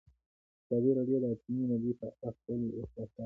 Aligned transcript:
ازادي 0.67 0.91
راډیو 0.97 1.17
د 1.21 1.25
اټومي 1.33 1.63
انرژي 1.65 1.93
په 1.99 2.07
اړه 2.09 2.19
د 2.21 2.23
خلکو 2.39 2.75
احساسات 2.79 2.91
شریک 2.99 3.15
کړي. 3.15 3.19